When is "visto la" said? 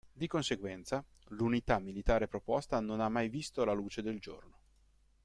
3.29-3.73